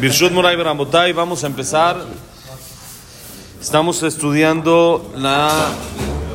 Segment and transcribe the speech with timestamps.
[0.00, 1.96] Birshut Moray Beramotay, vamos a empezar.
[3.58, 5.50] Estamos estudiando la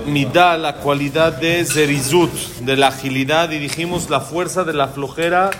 [0.08, 2.32] midá, la cualidad de zerizut,
[2.62, 5.52] de la agilidad, y dijimos la fuerza de la flojera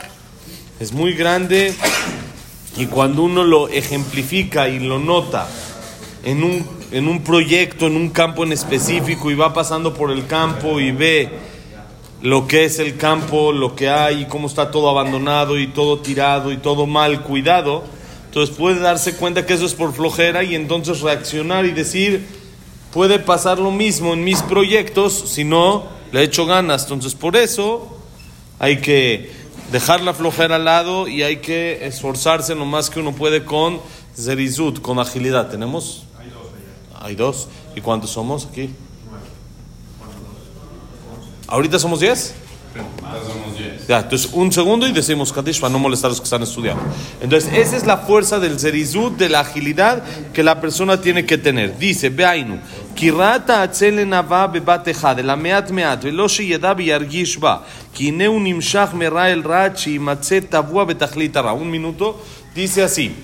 [0.80, 1.76] es muy grande
[2.78, 5.48] y cuando uno lo ejemplifica y lo nota
[6.24, 10.26] en un, en un proyecto, en un campo en específico y va pasando por el
[10.26, 11.30] campo y ve
[12.22, 16.52] lo que es el campo, lo que hay, cómo está todo abandonado y todo tirado
[16.52, 17.84] y todo mal cuidado,
[18.26, 22.26] entonces puede darse cuenta que eso es por flojera y entonces reaccionar y decir,
[22.94, 26.84] puede pasar lo mismo en mis proyectos si no le echo ganas.
[26.84, 27.98] Entonces por eso
[28.60, 29.32] hay que
[29.72, 33.80] dejar la flojera al lado y hay que esforzarse lo más que uno puede con
[34.16, 35.50] zerizut, con agilidad.
[35.50, 36.04] ¿Tenemos?
[36.20, 37.02] Hay dos.
[37.02, 37.48] Hay dos.
[37.76, 38.70] ¿Y cuántos somos aquí?
[41.48, 42.34] ¿Ahorita somos 10?
[43.88, 46.84] Ya, entonces un segundo y decimos Kadish para no molestar a los que están estudiando.
[47.22, 51.38] Entonces, esa es la fuerza del zerizut, de la agilidad que la persona tiene que
[51.38, 51.78] tener.
[51.78, 52.60] Dice, Beainu,
[52.96, 59.32] Kirata atzele nava bebateja, de la meat meat, velo sheyeda biyargish ba, kineu nimshach mera
[59.32, 61.54] el rachi, matzet tavua betachlita ra.
[61.54, 62.22] Un minuto,
[62.54, 63.16] dice así.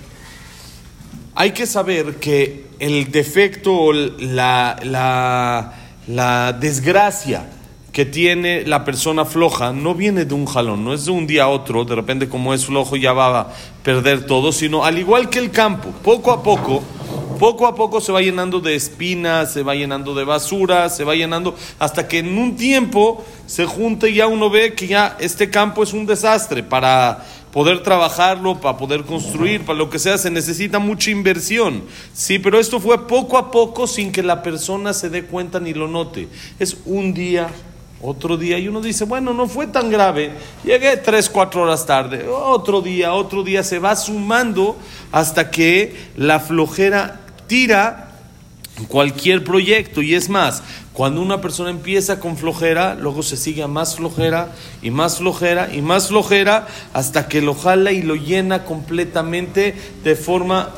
[1.36, 5.74] Hay que saber que el defecto, la, la,
[6.08, 7.50] la desgracia,
[7.94, 11.44] que tiene la persona floja no viene de un jalón, no es de un día
[11.44, 15.30] a otro, de repente como es flojo ya va a perder todo, sino al igual
[15.30, 16.82] que el campo, poco a poco,
[17.40, 21.14] poco a poco se va llenando de espinas, se va llenando de basura, se va
[21.14, 25.52] llenando, hasta que en un tiempo se junta y ya uno ve que ya este
[25.52, 30.32] campo es un desastre para poder trabajarlo, para poder construir, para lo que sea, se
[30.32, 31.84] necesita mucha inversión.
[32.12, 35.76] Sí, pero esto fue poco a poco sin que la persona se dé cuenta ni
[35.76, 36.28] lo note.
[36.58, 37.52] Es un día
[38.04, 40.32] otro día, y uno dice, bueno, no fue tan grave,
[40.64, 44.78] llegué tres, cuatro horas tarde, otro día, otro día, se va sumando
[45.12, 48.10] hasta que la flojera tira
[48.88, 50.02] cualquier proyecto.
[50.02, 54.52] Y es más, cuando una persona empieza con flojera, luego se sigue a más flojera
[54.82, 60.16] y más flojera y más flojera hasta que lo jala y lo llena completamente de
[60.16, 60.70] forma,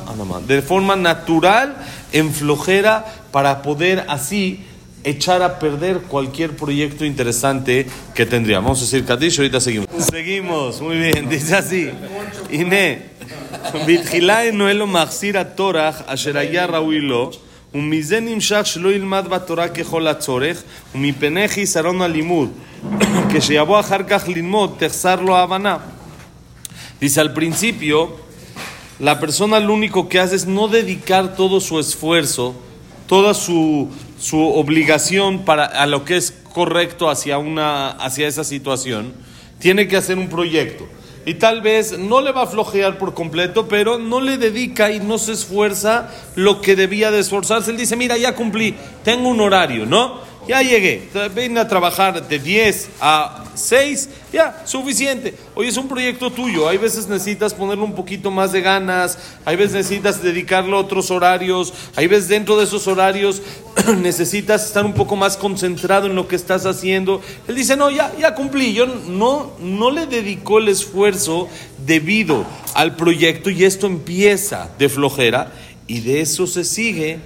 [0.46, 1.76] de forma natural
[2.12, 4.64] en flojera para poder así
[5.03, 8.59] echar a perder cualquier proyecto interesante que tendría.
[8.59, 9.87] Vamos a decir Kadish, ahorita seguimos.
[10.09, 11.89] Seguimos, muy bien, dice así.
[12.51, 13.11] Ine,
[13.87, 17.31] בתחילה נועלו מחסיר התורח אשר היה ראוי לו,
[17.73, 20.63] ומזה נמשך שלא ילמד בתורה ככל הצורך,
[20.95, 22.51] ומפני חיסרון הלימוד,
[23.33, 25.77] כשיבוא אחר כך ללמוד, תחסר לו ההבנה.
[27.01, 28.15] Dice al principio,
[28.99, 32.53] la persona lo único que hace es no dedicar todo su esfuerzo,
[33.07, 39.12] toda su, su obligación para a lo que es correcto hacia una hacia esa situación,
[39.58, 40.86] tiene que hacer un proyecto.
[41.26, 45.00] Y tal vez no le va a flojear por completo, pero no le dedica y
[45.00, 47.72] no se esfuerza lo que debía de esforzarse.
[47.72, 50.20] Él dice, mira, ya cumplí, tengo un horario, ¿no?
[50.48, 55.34] Ya llegué, ven a trabajar de 10 a 6, ya, suficiente.
[55.56, 59.56] Hoy es un proyecto tuyo, hay veces necesitas ponerle un poquito más de ganas, hay
[59.56, 63.42] veces necesitas dedicarle otros horarios, hay veces dentro de esos horarios
[64.00, 67.20] necesitas estar un poco más concentrado en lo que estás haciendo.
[67.48, 71.48] Él dice, no, ya, ya cumplí, yo no, no le dedicó el esfuerzo
[71.84, 75.52] debido al proyecto y esto empieza de flojera
[75.88, 77.18] y de eso se sigue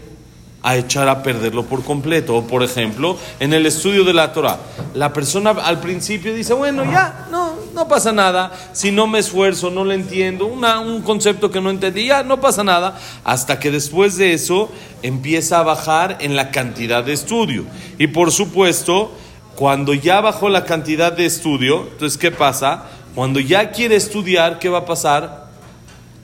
[0.63, 2.37] a echar a perderlo por completo.
[2.37, 4.59] O por ejemplo, en el estudio de la Torah,
[4.95, 9.71] la persona al principio dice, bueno, ya, no, no pasa nada, si no me esfuerzo,
[9.71, 13.71] no lo entiendo, una, un concepto que no entendí, ya, no pasa nada, hasta que
[13.71, 14.71] después de eso
[15.03, 17.65] empieza a bajar en la cantidad de estudio.
[17.99, 19.13] Y por supuesto,
[19.57, 22.85] cuando ya bajó la cantidad de estudio, entonces, ¿qué pasa?
[23.15, 25.40] Cuando ya quiere estudiar, ¿qué va a pasar?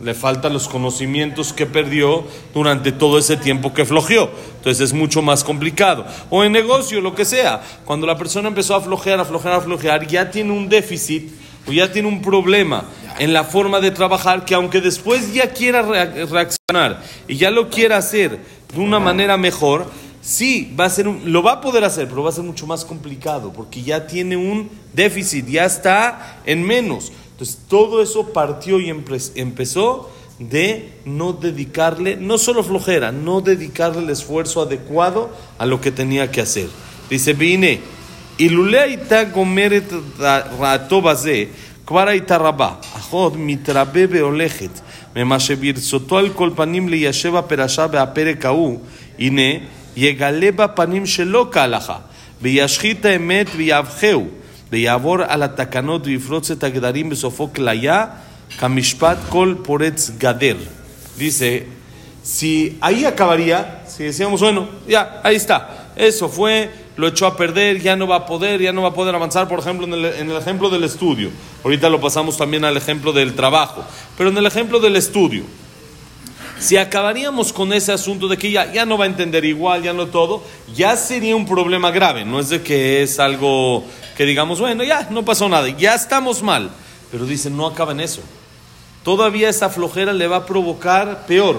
[0.01, 4.31] Le faltan los conocimientos que perdió durante todo ese tiempo que flojeó.
[4.59, 6.07] Entonces es mucho más complicado.
[6.31, 7.63] O en negocio, lo que sea.
[7.85, 11.31] Cuando la persona empezó a flojear, a flojear, a flojear, ya tiene un déficit
[11.67, 12.85] o ya tiene un problema
[13.19, 17.97] en la forma de trabajar que aunque después ya quiera reaccionar y ya lo quiera
[17.97, 18.39] hacer
[18.73, 19.91] de una manera mejor,
[20.21, 22.85] sí, va a ser lo va a poder hacer, pero va a ser mucho más
[22.85, 27.13] complicado porque ya tiene un déficit, ya está en menos.
[27.36, 28.90] Entonces todo eso partió y
[29.36, 30.10] empezó
[30.40, 36.32] de no dedicarle, no solo flojera, no dedicarle el esfuerzo adecuado a lo que tenía
[36.32, 36.68] que hacer.
[37.10, 37.80] Dice, vine,
[38.40, 39.94] אילולא הייתה גומרת
[40.60, 41.44] רעתו בזה,
[41.86, 42.74] כבר הייתה רבה.
[42.98, 44.80] אחות מתרבה והולכת,
[45.16, 48.80] ממה שברצותו על כל פנים ליישב הפרשה והפרק ההוא,
[49.20, 49.52] הנה,
[49.96, 51.98] יגלה בפנים שלא כהלכה,
[52.42, 54.28] וישחית האמת ויאבחהו.
[54.71, 56.59] de Yavor al Atakanot Vifrotzet
[57.53, 58.11] Klaya,
[58.59, 60.57] Kamishpat Kol Poretz Gader.
[61.17, 61.67] Dice,
[62.23, 67.81] si ahí acabaría, si decíamos, bueno, ya, ahí está, eso fue, lo echó a perder,
[67.81, 70.05] ya no va a poder, ya no va a poder avanzar, por ejemplo, en el,
[70.05, 71.31] en el ejemplo del estudio.
[71.65, 73.85] Ahorita lo pasamos también al ejemplo del trabajo,
[74.19, 75.45] pero en el ejemplo del estudio.
[76.59, 79.93] Si acabaríamos con ese asunto de que ya, ya no va a entender igual, ya
[79.93, 80.43] no todo,
[80.75, 82.25] ya sería un problema grave.
[82.25, 83.85] No es de que es algo
[84.17, 86.71] que digamos, bueno, ya no pasó nada, ya estamos mal.
[87.11, 88.23] Pero dicen, no acaba en eso.
[89.05, 91.59] Todavía esa flojera le va a provocar peor.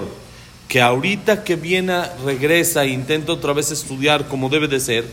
[0.66, 5.06] Que ahorita que viene, regresa e intenta otra vez estudiar como debe de ser,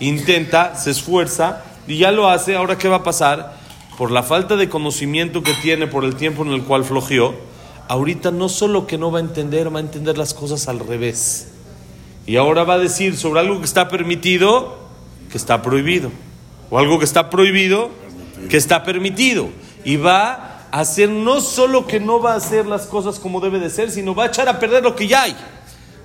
[0.00, 2.56] intenta, se esfuerza y ya lo hace.
[2.56, 3.56] Ahora, ¿qué va a pasar?
[3.96, 7.36] Por la falta de conocimiento que tiene, por el tiempo en el cual flojeó,
[7.88, 11.48] ahorita no solo que no va a entender, va a entender las cosas al revés.
[12.26, 14.76] Y ahora va a decir sobre algo que está permitido,
[15.30, 16.10] que está prohibido.
[16.70, 17.90] O algo que está prohibido,
[18.48, 19.48] que está permitido.
[19.84, 23.60] Y va a hacer no solo que no va a hacer las cosas como debe
[23.60, 25.36] de ser, sino va a echar a perder lo que ya hay.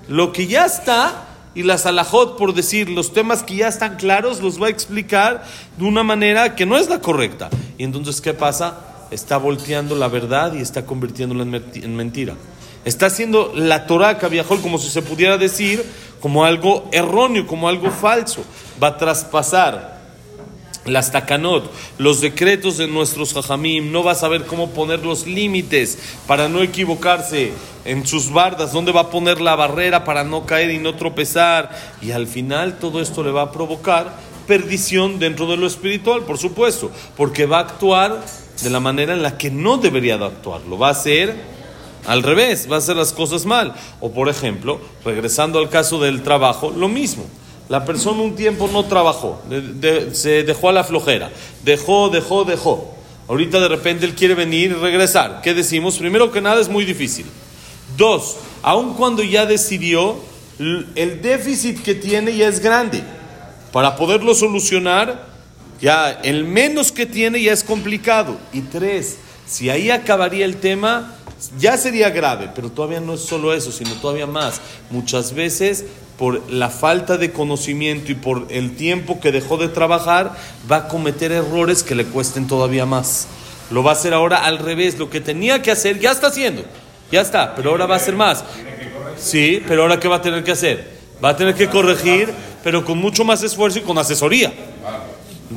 [0.08, 4.40] Lo que ya está y las alajot, por decir, los temas que ya están claros,
[4.40, 5.44] los va a explicar
[5.76, 7.50] de una manera que no es la correcta.
[7.76, 8.91] Y entonces, ¿qué pasa?
[9.12, 12.34] Está volteando la verdad y está convirtiéndola en mentira.
[12.86, 15.84] Está haciendo la Torah viajó como si se pudiera decir,
[16.18, 18.42] como algo erróneo, como algo falso.
[18.82, 20.00] Va a traspasar
[20.86, 25.98] las takanot, los decretos de nuestros jajamim, no va a saber cómo poner los límites
[26.26, 27.52] para no equivocarse
[27.84, 31.70] en sus bardas, dónde va a poner la barrera para no caer y no tropezar.
[32.00, 34.16] Y al final todo esto le va a provocar
[34.46, 38.24] perdición dentro de lo espiritual, por supuesto, porque va a actuar
[38.62, 40.60] de la manera en la que no debería de actuar.
[40.68, 41.34] Lo va a hacer
[42.06, 43.74] al revés, va a hacer las cosas mal.
[44.00, 47.24] O por ejemplo, regresando al caso del trabajo, lo mismo.
[47.68, 49.40] La persona un tiempo no trabajó,
[50.12, 51.30] se dejó a la flojera,
[51.64, 52.92] dejó, dejó, dejó.
[53.28, 55.40] Ahorita de repente él quiere venir y regresar.
[55.42, 55.96] ¿Qué decimos?
[55.96, 57.24] Primero que nada es muy difícil.
[57.96, 60.16] Dos, aun cuando ya decidió,
[60.58, 63.02] el déficit que tiene ya es grande.
[63.72, 65.31] Para poderlo solucionar,
[65.82, 68.38] ya el menos que tiene ya es complicado.
[68.52, 71.14] Y tres, si ahí acabaría el tema,
[71.58, 74.60] ya sería grave, pero todavía no es solo eso, sino todavía más.
[74.90, 75.84] Muchas veces
[76.16, 80.36] por la falta de conocimiento y por el tiempo que dejó de trabajar,
[80.70, 83.26] va a cometer errores que le cuesten todavía más.
[83.72, 86.62] Lo va a hacer ahora al revés, lo que tenía que hacer ya está haciendo,
[87.10, 88.44] ya está, pero ahora va a hacer más.
[89.18, 90.92] Sí, pero ahora ¿qué va a tener que hacer?
[91.24, 92.32] Va a tener que corregir,
[92.62, 94.52] pero con mucho más esfuerzo y con asesoría.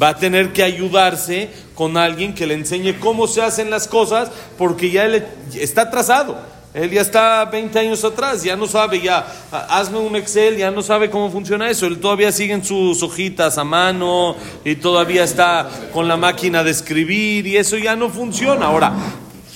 [0.02, 4.32] Va a tener que ayudarse con alguien que le enseñe cómo se hacen las cosas,
[4.58, 6.38] porque ya él está atrasado.
[6.76, 9.26] Él ya está 20 años atrás, ya no sabe, ya
[9.70, 11.86] hazme un Excel, ya no sabe cómo funciona eso.
[11.88, 16.72] Él todavía sigue en sus hojitas a mano y todavía está con la máquina de
[16.72, 18.66] escribir y eso ya no funciona.
[18.66, 18.92] Ahora,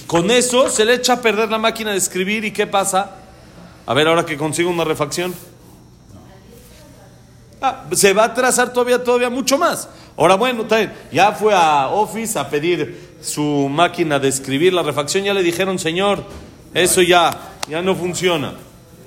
[0.07, 3.11] con eso se le echa a perder la máquina de escribir y ¿qué pasa?
[3.85, 5.35] A ver, ahora que consigo una refacción.
[7.61, 9.89] Ah, se va a atrasar todavía, todavía mucho más.
[10.15, 10.65] Ahora, bueno,
[11.11, 15.77] ya fue a Office a pedir su máquina de escribir la refacción, ya le dijeron,
[15.77, 16.23] señor,
[16.73, 17.31] eso ya,
[17.67, 18.53] ya no funciona.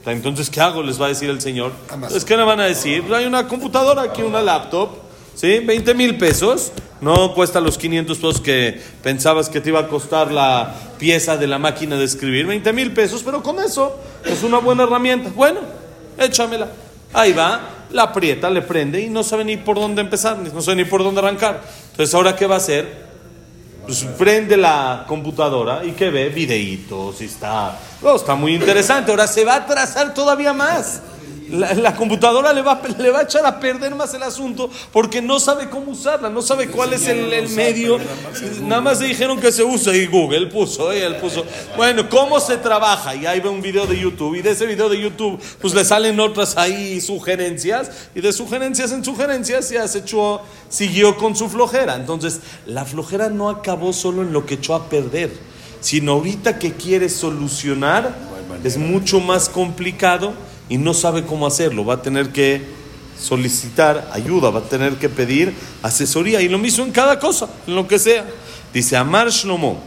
[0.07, 0.83] Entonces, ¿qué hago?
[0.83, 1.73] Les va a decir el Señor.
[2.15, 4.91] Es que no van a decir, hay una computadora aquí, una laptop,
[5.35, 5.61] ¿sí?
[5.61, 6.73] 20 mil pesos.
[7.01, 11.49] No cuesta los 500 pesos que pensabas que te iba a costar la pieza de
[11.49, 12.47] la máquina de escribir.
[12.47, 15.31] 20 mil pesos, pero con eso es una buena herramienta.
[15.35, 15.61] Bueno,
[16.19, 16.69] échamela.
[17.13, 17.61] Ahí va,
[17.93, 21.03] la aprieta, le prende y no sabe ni por dónde empezar, no sabe ni por
[21.03, 21.63] dónde arrancar.
[21.91, 23.13] Entonces, ¿ahora qué va a hacer?
[23.85, 29.11] Pues prende la computadora y que ve videitos y está, oh, está muy interesante.
[29.11, 31.03] Ahora se va a atrasar todavía más.
[31.53, 35.39] La, computadora le va, le va a echar a perder más el asunto porque no
[35.39, 37.99] sabe cómo usarla, no sabe cuál es el, medio.
[38.63, 41.05] Nada más le dijeron que se usa y Google puso, ¿eh?
[41.05, 41.45] él puso.
[41.77, 43.15] Bueno, ¿cómo se trabaja?
[43.15, 45.85] Y ahí ve un video de YouTube y de ese video de YouTube pues le
[45.85, 50.41] salen otras ahí sugerencias y de sugerencias en sugerencias ya se echó,
[50.71, 51.97] siguió con su flojera.
[51.97, 55.31] Entonces, la flojera no acabó solo en lo que echó a perder,
[55.81, 58.33] sino ahorita que quiere solucionar
[58.65, 60.33] es mucho más complicado
[60.73, 62.63] y no sabe cómo hacerlo, va a tener que
[63.21, 65.53] solicitar ayuda, va a tener que pedir
[65.83, 68.25] asesoría y lo mismo en cada cosa, en lo que sea.
[68.73, 69.83] Dice Amar Shlomo,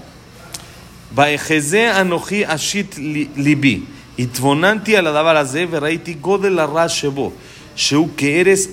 [1.18, 5.44] Anoji Ashit Libi, Itvonanti al Adabar
[6.22, 7.34] Godel Arashebo.
[7.77, 8.69] שהוא כארס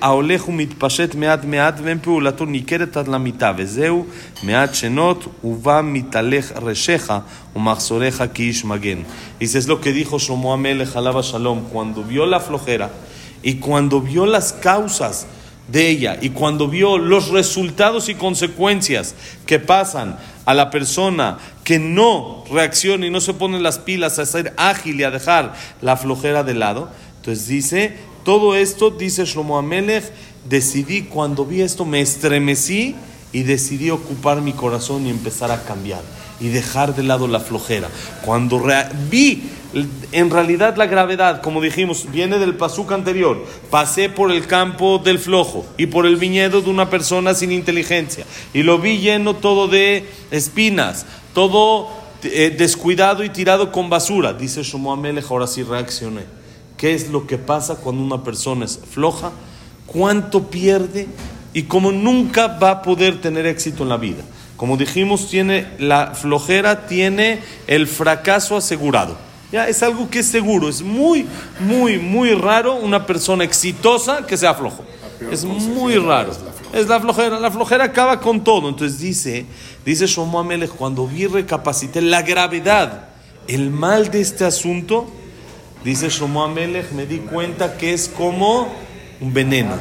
[0.00, 4.06] ההולך ומתפשט מעט מעט ואין פעולתו ניכרת עד למיטה, וזהו
[4.42, 7.12] מעט שנות ובא מתהלך רשך
[7.56, 9.02] ומחסוריך כאיש מגן.
[9.40, 12.90] Dice, es lo que dijo Shlomo Amelech, alaba Shalom, cuando vio la flojera
[13.42, 15.26] y cuando vio las causas
[15.68, 19.14] de ella y cuando vio los resultados y consecuencias
[19.46, 24.26] que pasan a la persona que no reacciona y no se pone las pilas a
[24.26, 26.90] ser ágil y a dejar la flojera de lado.
[27.16, 30.11] Entonces dice, todo esto, dice Shlomo Amelech,
[30.49, 32.95] decidí, cuando vi esto, me estremecí
[33.31, 36.01] y decidí ocupar mi corazón y empezar a cambiar
[36.39, 37.87] y dejar de lado la flojera.
[38.25, 38.61] Cuando
[39.09, 39.43] vi
[40.11, 45.19] en realidad la gravedad, como dijimos, viene del pasuk anterior, pasé por el campo del
[45.19, 49.67] flojo y por el viñedo de una persona sin inteligencia y lo vi lleno todo
[49.67, 51.89] de espinas, todo
[52.23, 54.33] eh, descuidado y tirado con basura.
[54.33, 56.44] Dice Shomo Amelech, ahora sí reaccioné.
[56.85, 59.31] ¿Qué es lo que pasa cuando una persona es floja?
[59.87, 61.07] ¿Cuánto pierde?
[61.51, 64.21] Y como nunca va a poder tener éxito en la vida.
[64.55, 69.17] Como dijimos, tiene la flojera tiene el fracaso asegurado.
[69.51, 71.25] Ya es algo que es seguro, es muy
[71.59, 74.85] muy muy raro una persona exitosa que sea flojo.
[75.31, 76.33] Es muy raro.
[76.71, 78.69] Es la flojera, la flojera acaba con todo.
[78.69, 79.47] Entonces dice,
[79.83, 83.07] dice Shomo Amelech, cuando vi recapacité la gravedad,
[83.47, 85.09] el mal de este asunto,
[85.85, 88.75] dice Shomo Amelech, me di cuenta que es como
[89.21, 89.77] un veneno.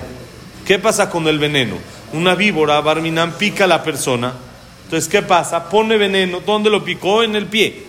[0.65, 1.75] ¿Qué pasa con el veneno?
[2.13, 4.35] Una víbora, Barminan, pica a la persona
[4.85, 5.69] entonces, ¿qué pasa?
[5.71, 6.41] Pone veneno.
[6.45, 7.23] ¿Dónde lo picó?
[7.23, 7.85] En el pie.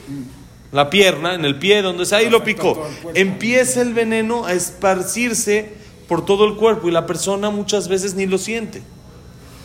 [0.71, 2.87] La pierna, en el pie, donde sea, ahí lo picó.
[3.13, 5.73] Empieza el veneno a esparcirse
[6.07, 8.81] por todo el cuerpo y la persona muchas veces ni lo siente.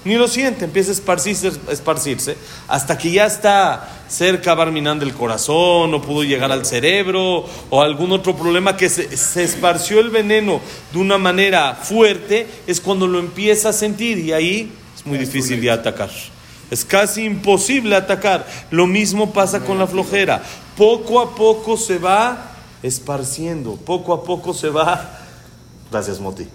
[0.04, 2.36] Ni lo siente, empieza a esparcirse, esparcirse
[2.68, 8.10] hasta que ya está cerca Barminan del corazón, o pudo llegar al cerebro, o algún
[8.12, 10.60] otro problema que se, se, esparció el veneno
[10.92, 15.60] de una manera fuerte, es cuando lo empieza a sentir y ahí es muy difícil
[15.60, 16.10] de atacar.
[16.70, 18.46] Es casi imposible atacar.
[18.70, 20.42] Lo mismo pasa con la flojera.
[20.76, 22.52] Poco a poco se va
[22.82, 23.74] esparciendo.
[23.74, 25.18] Poco a poco se va.
[25.90, 26.46] Gracias, Moti.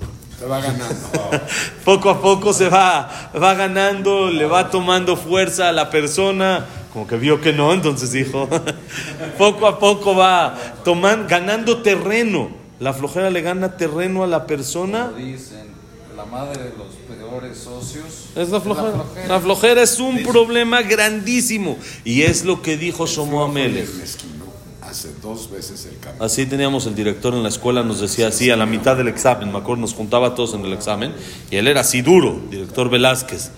[0.46, 0.86] Se va ganando.
[1.86, 6.68] poco a poco se va, va ganando, le va tomando fuerza a la persona.
[6.94, 8.48] Como que vio que no, entonces dijo.
[9.40, 12.50] poco a poco va tomando, ganando terreno.
[12.80, 15.12] La flojera le gana terreno a la persona.
[15.18, 15.66] Dicen,
[16.16, 18.30] la madre de los socios.
[18.36, 19.04] Es la flojera.
[19.28, 19.82] la flojera.
[19.82, 21.80] es un problema grandísimo.
[22.04, 23.90] Y es lo que dijo Shomo Amelech.
[24.96, 26.24] Hace dos veces el cambio.
[26.24, 29.52] Así teníamos el director en la escuela, nos decía así a la mitad del examen,
[29.52, 31.14] me acuerdo, nos juntaba a todos en el examen,
[31.52, 33.52] y él era así duro, director Velázquez.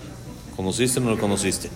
[0.56, 1.70] ¿Conociste o no lo conociste?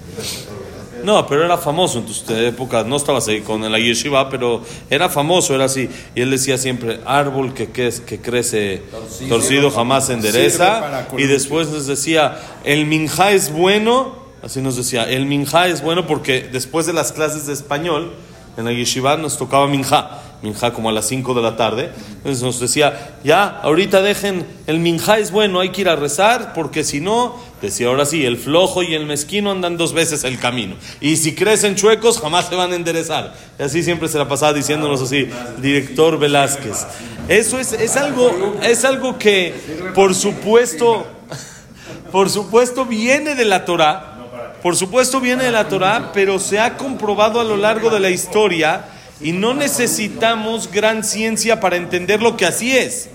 [1.05, 5.09] No, pero era famoso en tu época, no estabas ahí con la yeshiva, pero era
[5.09, 5.89] famoso, era así.
[6.17, 8.83] Y él decía siempre, árbol que, que, que crece
[9.29, 11.07] torcido, jamás se endereza.
[11.17, 16.09] Y después nos decía, el minja es bueno, así nos decía, el minja es bueno
[16.09, 18.13] porque después de las clases de español,
[18.57, 21.91] en la yeshiva nos tocaba minja minja como a las 5 de la tarde.
[22.17, 26.53] Entonces nos decía, ya, ahorita dejen, el minja es bueno, hay que ir a rezar,
[26.53, 30.39] porque si no, decía ahora sí, el flojo y el mezquino andan dos veces el
[30.39, 30.75] camino.
[31.01, 33.35] Y si crecen chuecos, jamás se van a enderezar.
[33.59, 35.29] Y así siempre se la pasaba diciéndonos así,
[35.59, 36.87] director Velázquez.
[37.29, 39.55] Eso es, es, algo, es algo que,
[39.95, 41.07] por supuesto,
[42.13, 44.12] por supuesto, viene de la Torah.
[44.63, 48.11] Por supuesto viene de la Torah, pero se ha comprobado a lo largo de la
[48.11, 48.85] historia
[49.21, 53.09] y no necesitamos gran ciencia para entender lo que así es.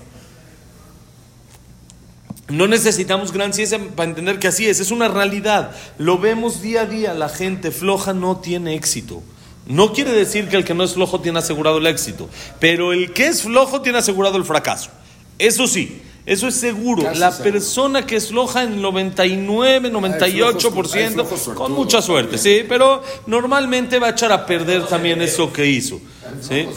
[2.48, 4.80] No necesitamos gran ciencia para entender que así es.
[4.80, 5.72] Es una realidad.
[5.98, 7.12] Lo vemos día a día.
[7.12, 9.22] La gente floja no tiene éxito.
[9.66, 12.28] No quiere decir que el que no es flojo tiene asegurado el éxito.
[12.58, 14.90] Pero el que es flojo tiene asegurado el fracaso.
[15.38, 16.00] Eso sí.
[16.28, 17.10] Eso es seguro.
[17.14, 24.08] la persona que es floja en 99, 98%, con mucha suerte, sí, pero normalmente va
[24.08, 25.98] a echar a perder también eso que hizo.
[26.42, 26.68] ¿sí?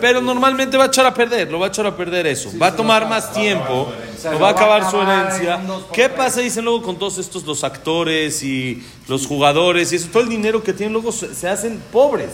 [0.00, 2.50] Pero normalmente va a echar a perder, lo va a echar a perder eso.
[2.60, 3.92] Va a tomar más tiempo,
[4.24, 5.60] lo va a acabar su herencia.
[5.92, 10.08] ¿Qué pasa, dicen luego, con todos estos, los actores y los jugadores y eso?
[10.12, 12.30] Todo el dinero que tienen luego se, se hacen pobres.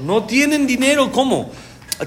[0.00, 1.52] No tienen dinero, ¿cómo?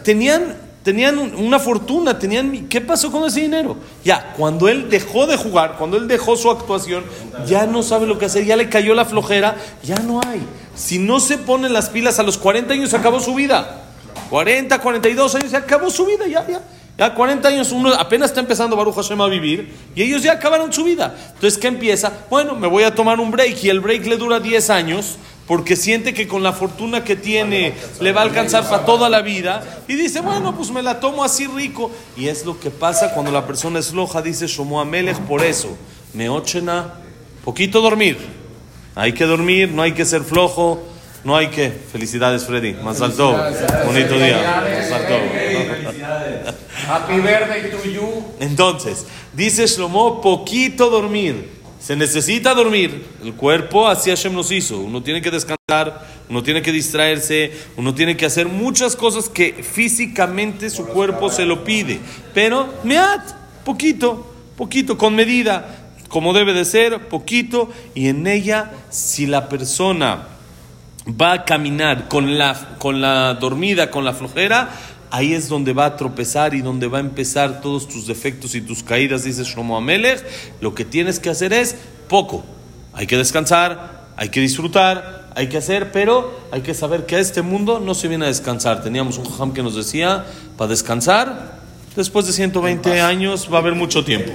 [0.03, 2.67] Tenían tenían una fortuna, tenían...
[2.67, 3.77] ¿Qué pasó con ese dinero?
[4.03, 7.03] Ya, cuando él dejó de jugar, cuando él dejó su actuación,
[7.45, 10.41] ya no sabe lo que hacer, ya le cayó la flojera, ya no hay.
[10.75, 13.83] Si no se ponen las pilas a los 40 años, acabó su vida.
[14.29, 16.61] 40, 42 años, se acabó su vida, ya, ya.
[16.99, 20.73] Ya 40 años uno apenas está empezando Baruch Hashem a vivir y ellos ya acabaron
[20.73, 21.15] su vida.
[21.33, 22.11] Entonces, ¿qué empieza?
[22.29, 25.15] Bueno, me voy a tomar un break y el break le dura 10 años
[25.49, 29.23] porque siente que con la fortuna que tiene le va a alcanzar para toda la
[29.23, 31.89] vida y dice, bueno, pues me la tomo así rico.
[32.15, 35.75] Y es lo que pasa cuando la persona es loja, dice Shomo Amelech, por eso,
[36.13, 36.93] me ochena,
[37.43, 38.19] poquito dormir.
[38.93, 40.83] Hay que dormir, no hay que ser flojo,
[41.23, 41.71] no hay que.
[41.71, 42.73] Felicidades, Freddy.
[42.73, 43.35] Más alto.
[43.87, 44.63] Bonito día.
[44.81, 45.15] Más alto.
[46.87, 48.23] Happy birthday to you.
[48.39, 51.58] Entonces, dice Shlomo, poquito dormir.
[51.79, 53.05] Se necesita dormir.
[53.23, 54.79] El cuerpo así Hashem nos hizo.
[54.79, 55.59] Uno tiene que descansar
[56.29, 61.45] uno tiene que distraerse, uno tiene que hacer muchas cosas que físicamente su cuerpo se
[61.45, 61.99] lo pide.
[62.33, 63.21] Pero, meat,
[63.63, 70.27] poquito, poquito, con medida, como debe de ser, poquito, y en ella, si la persona
[71.09, 74.69] va a caminar con la, con la dormida, con la flojera,
[75.11, 78.61] ahí es donde va a tropezar y donde va a empezar todos tus defectos y
[78.61, 80.23] tus caídas, dice Shlomo Amelech.
[80.61, 81.75] Lo que tienes que hacer es
[82.07, 82.43] poco.
[82.93, 87.19] Hay que descansar, hay que disfrutar, hay que hacer, pero hay que saber que a
[87.19, 88.83] este mundo no se viene a descansar.
[88.83, 90.25] Teníamos un jajam que nos decía,
[90.57, 91.59] para descansar,
[91.95, 94.31] después de 120 años va a haber mucho tiempo.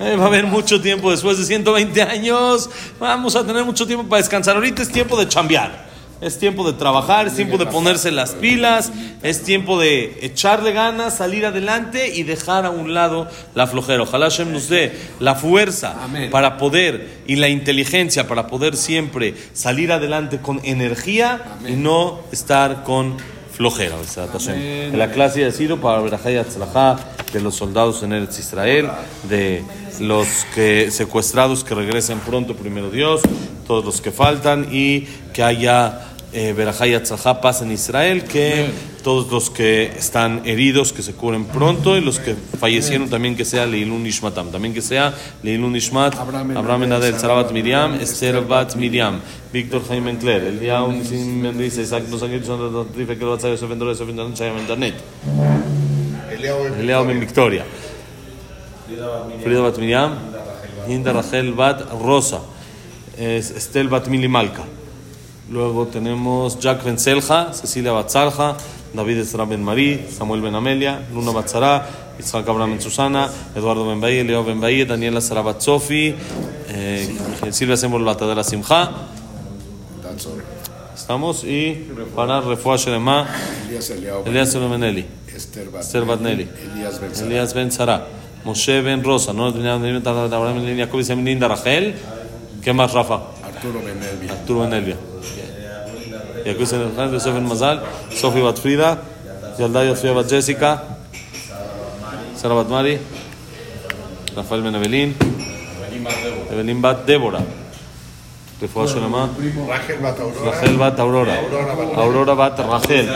[0.00, 2.70] Eh, va a haber mucho tiempo, después de 120 años
[3.00, 4.56] vamos a tener mucho tiempo para descansar.
[4.56, 5.85] Ahorita es tiempo de chambear.
[6.20, 8.90] Es tiempo de trabajar, es tiempo de ponerse las pilas,
[9.22, 14.02] es tiempo de echarle ganas, salir adelante y dejar a un lado la flojera.
[14.02, 15.94] Ojalá Hashem nos dé la fuerza
[16.30, 22.82] para poder y la inteligencia para poder siempre salir adelante con energía y no estar
[22.82, 23.16] con
[23.56, 23.96] flojera.
[24.92, 26.98] La clase ha sido para Berajay Atzlajá
[27.32, 28.88] de los soldados en Eretz Israel,
[29.28, 29.64] de
[30.00, 33.22] los que secuestrados que regresen pronto, primero Dios,
[33.66, 38.66] todos los que faltan y que haya eh, Berajay Atzlajá paz en Israel, que
[39.02, 43.46] todos los que están heridos que se curen pronto y los que fallecieron también que
[43.46, 49.18] sea Leilun Nishmatam, también que sea Leilun Nishmat, Abraham Enadel, Sarabat Miriam, Esther Bat Miriam,
[49.50, 53.34] Víctor Jaime Encler, el día un sin Mendice, Isaac Ángeles, son los que lo va
[53.34, 54.94] a hacer, Sofendor, Sofendor, Chayam Internet.
[56.78, 57.64] Eliao Ben Victoria.
[59.42, 60.14] Frida Bat Miriam,
[60.86, 61.90] Hinda Rachel Bat.
[61.92, 62.42] Rosa,
[63.16, 64.75] es Estel Bat Mili Malka.
[65.48, 68.56] Luego tenemos Jack Ben Selja, Cecilia Batzalja,
[68.92, 71.86] David Ezra Ben Marí, Samuel Ben Amelia, Luna Batzara,
[72.18, 76.12] Isaac Abraham Ben Susana, Eduardo Ben Leo Ben Bahí, Daniela Sarabat Sofi,
[76.68, 77.16] eh,
[77.52, 78.90] Silvia Sembol Batadela Simcha.
[80.96, 81.86] Estamos y
[82.16, 83.28] para Refuah Shelema,
[84.24, 86.48] Elías Ben Eli, Esther Bat Nelly,
[87.22, 88.04] Elías Ben Sara,
[88.44, 91.94] Moshe Ben Rosa, no Abraham Ben Jacob Ben Linda Rachel.
[92.62, 93.20] ¿Qué más, Rafa?
[93.44, 94.28] Arturo Benelvi.
[94.28, 94.96] Arturo Ben Elvia.
[96.46, 97.80] Yacuz Ben Elfan, Yosef Ben Mazal,
[98.10, 98.98] Sofi Bat Frida,
[99.58, 100.82] Yalda Yosef Bat Jessica,
[102.36, 102.98] Sara Bat Mari,
[104.36, 105.14] Rafael Ben Evelyn,
[106.80, 107.40] Bat Débora,
[110.46, 111.34] Rachel Bat Aurora.
[111.34, 113.06] Aurora, Aurora Bat Rachel,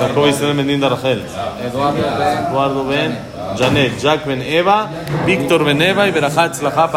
[0.00, 1.20] Jacob Ben Linda Rachel,
[1.64, 3.30] Eduardo Ben.
[3.56, 4.88] Janet, Jack Ben Eva,
[5.26, 6.88] Víctor Ben Eva y Berajat Tzlaja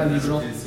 [0.00, 0.59] para todo Israel.